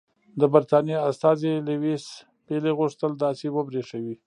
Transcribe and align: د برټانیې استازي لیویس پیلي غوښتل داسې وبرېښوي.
د 0.39 0.41
برټانیې 0.53 0.97
استازي 1.09 1.51
لیویس 1.67 2.05
پیلي 2.45 2.71
غوښتل 2.79 3.11
داسې 3.25 3.45
وبرېښوي. 3.55 4.15